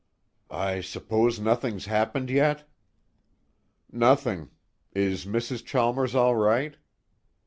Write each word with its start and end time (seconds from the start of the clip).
"I 0.49 0.81
suppose 0.81 1.39
nothing's 1.39 1.85
happened 1.85 2.31
yet?" 2.31 2.67
"Nothing. 3.91 4.49
Is 4.95 5.25
Mrs. 5.25 5.63
Chalmers 5.63 6.15
all 6.15 6.35
right?" 6.35 6.75